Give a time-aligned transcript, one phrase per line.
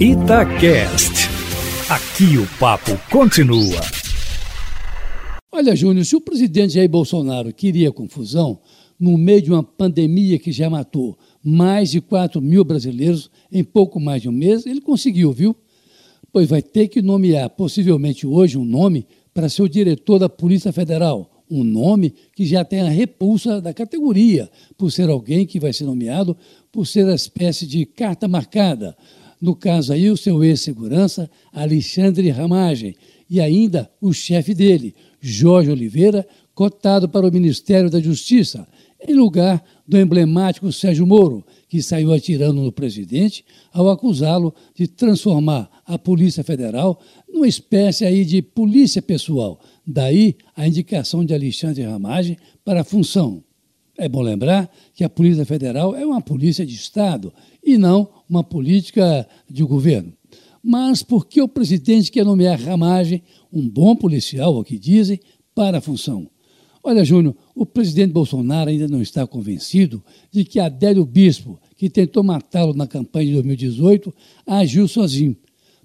[0.00, 1.28] Itacast.
[1.90, 3.80] Aqui o papo continua.
[5.50, 8.60] Olha, Júnior, se o presidente Jair Bolsonaro queria confusão,
[8.96, 13.98] no meio de uma pandemia que já matou mais de 4 mil brasileiros em pouco
[13.98, 15.56] mais de um mês, ele conseguiu, viu?
[16.32, 19.04] Pois vai ter que nomear, possivelmente hoje, um nome
[19.34, 21.28] para ser o diretor da Polícia Federal.
[21.50, 25.86] Um nome que já tem a repulsa da categoria, por ser alguém que vai ser
[25.86, 26.36] nomeado
[26.70, 28.96] por ser a espécie de carta marcada
[29.40, 32.94] no caso aí, o seu ex-segurança, Alexandre Ramagem,
[33.30, 38.66] e ainda o chefe dele, Jorge Oliveira, cotado para o Ministério da Justiça,
[39.06, 45.70] em lugar do emblemático Sérgio Moro, que saiu atirando no presidente ao acusá-lo de transformar
[45.86, 47.00] a Polícia Federal
[47.32, 49.60] numa espécie aí de polícia pessoal.
[49.86, 53.44] Daí a indicação de Alexandre Ramagem para a função.
[54.00, 57.34] É bom lembrar que a Polícia Federal é uma polícia de Estado
[57.64, 60.12] e não uma política de governo.
[60.62, 65.18] Mas por que o presidente quer nomear Ramagem, um bom policial, o que dizem,
[65.52, 66.30] para a função?
[66.80, 70.00] Olha, Júnior, o presidente Bolsonaro ainda não está convencido
[70.30, 74.14] de que Adélio Bispo, que tentou matá-lo na campanha de 2018,
[74.46, 75.36] agiu sozinho.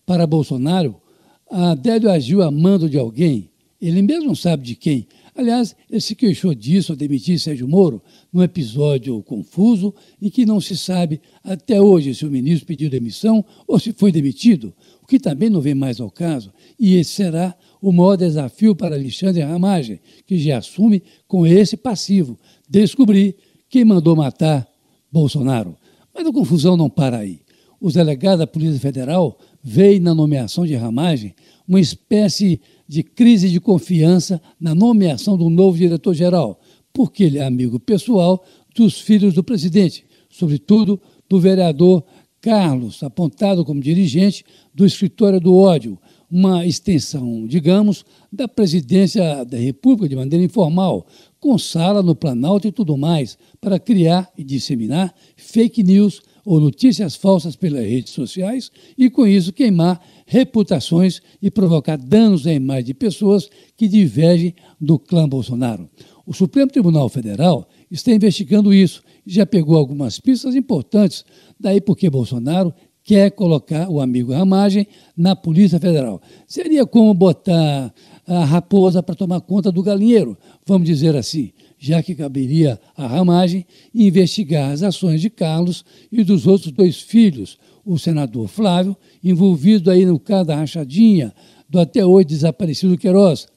[0.06, 1.02] Para Bolsonaro,
[1.50, 3.50] Adélio agiu a mando de alguém,
[3.82, 8.44] ele mesmo sabe de quem, Aliás, ele se queixou disso ao demitir Sérgio Moro num
[8.44, 13.80] episódio confuso em que não se sabe até hoje se o ministro pediu demissão ou
[13.80, 17.92] se foi demitido, o que também não vem mais ao caso, e esse será o
[17.92, 23.36] maior desafio para Alexandre Ramagem, que já assume com esse passivo, descobrir
[23.70, 24.68] quem mandou matar
[25.12, 25.76] Bolsonaro.
[26.14, 27.42] Mas a confusão não para aí.
[27.82, 31.36] Os delegados da Polícia Federal veem na nomeação de Ramagem
[31.68, 36.60] uma espécie de crise de confiança na nomeação do novo diretor-geral,
[36.92, 38.44] porque ele é amigo pessoal
[38.76, 42.04] dos filhos do presidente, sobretudo do vereador
[42.42, 45.98] Carlos, apontado como dirigente do Escritório do Ódio,
[46.30, 51.06] uma extensão, digamos, da presidência da República de maneira informal,
[51.40, 57.16] com sala no Planalto e tudo mais, para criar e disseminar fake news ou notícias
[57.16, 62.94] falsas pelas redes sociais e, com isso, queimar reputações e provocar danos à imagem de
[62.94, 65.90] pessoas que divergem do clã Bolsonaro.
[66.26, 71.26] O Supremo Tribunal Federal está investigando isso e já pegou algumas pistas importantes,
[71.60, 76.22] daí porque Bolsonaro quer colocar o amigo Ramagem na Polícia Federal.
[76.48, 77.94] Seria como botar
[78.26, 81.52] a raposa para tomar conta do galinheiro, vamos dizer assim
[81.86, 87.58] já que caberia à ramagem investigar as ações de Carlos e dos outros dois filhos,
[87.86, 91.34] o senador Flávio, envolvido aí no caso da rachadinha
[91.68, 93.50] do até hoje desaparecido Queiroz.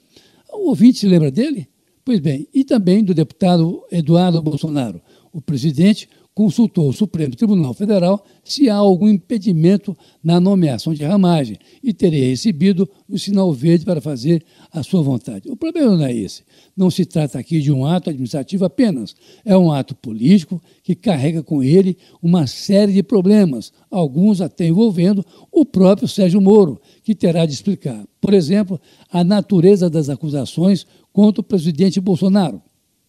[0.52, 1.68] O ouvinte se lembra dele?
[2.04, 5.00] Pois bem, e também do deputado Eduardo Bolsonaro.
[5.32, 11.56] O presidente consultou o Supremo Tribunal Federal se há algum impedimento na nomeação de ramagem
[11.82, 15.50] e teria recebido o sinal verde para fazer a sua vontade.
[15.50, 16.42] O problema não é esse.
[16.76, 19.16] Não se trata aqui de um ato administrativo apenas.
[19.46, 25.24] É um ato político que carrega com ele uma série de problemas, alguns até envolvendo
[25.50, 28.78] o próprio Sérgio Moro, que terá de explicar, por exemplo,
[29.10, 32.60] a natureza das acusações contra o presidente Bolsonaro.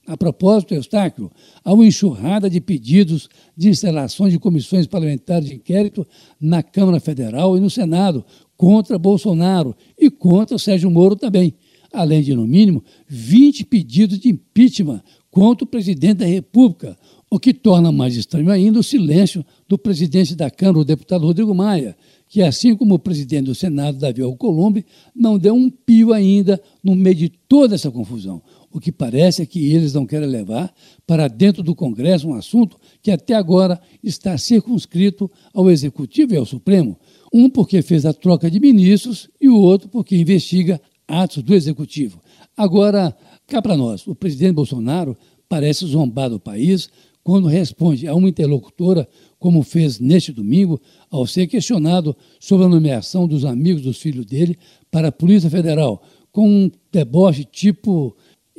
[0.08, 1.30] A propósito, Eustáquio,
[1.66, 6.08] há uma enxurrada de pedidos de instalação de comissões parlamentares de inquérito
[6.40, 8.24] na Câmara Federal e no Senado
[8.56, 11.54] contra Bolsonaro e contra Sérgio Moro também,
[11.92, 16.98] além de, no mínimo, 20 pedidos de impeachment contra o presidente da República,
[17.30, 21.54] o que torna mais estranho ainda o silêncio do presidente da Câmara, o deputado Rodrigo
[21.54, 21.98] Maia,
[22.30, 26.96] que, assim como o presidente do Senado, Davi Alcolumbre, não deu um pio ainda no
[26.96, 28.42] meio de toda essa confusão.
[28.72, 30.74] O que parece é que eles não querem levar
[31.06, 36.46] para dentro do Congresso um assunto que até agora está circunscrito ao Executivo e ao
[36.46, 36.98] Supremo.
[37.34, 42.22] Um porque fez a troca de ministros e o outro porque investiga atos do Executivo.
[42.56, 45.16] Agora, cá para nós, o presidente Bolsonaro
[45.48, 46.90] parece zombar do país
[47.24, 49.06] quando responde a uma interlocutora,
[49.38, 50.80] como fez neste domingo,
[51.12, 54.58] ao ser questionado sobre a nomeação dos amigos dos filhos dele
[54.90, 58.16] para a Polícia Federal, com um deboche tipo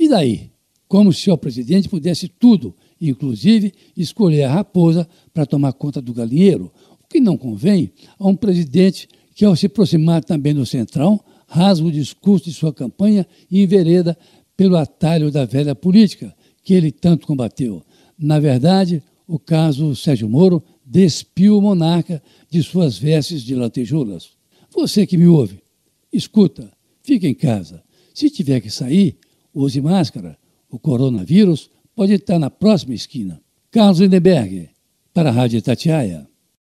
[0.09, 0.51] e daí?
[0.89, 6.73] Como se o presidente pudesse tudo, inclusive escolher a raposa para tomar conta do galinheiro,
[7.01, 11.87] o que não convém a um presidente que, ao se aproximar também do Centrão, rasga
[11.87, 14.17] o discurso de sua campanha e envereda
[14.57, 16.35] pelo atalho da velha política
[16.65, 17.83] que ele tanto combateu.
[18.19, 24.31] Na verdade, o caso Sérgio Moro despiu o monarca de suas vestes de lantejoulas.
[24.75, 25.61] Você que me ouve,
[26.13, 26.73] escuta,
[27.03, 27.83] fique em casa.
[28.15, 29.17] Se tiver que sair,
[29.59, 30.39] Use máscara.
[30.71, 33.41] O coronavírus pode estar na próxima esquina.
[33.73, 34.71] Carlos Lindenberg,
[35.13, 36.28] para a Rádio Tatiaia.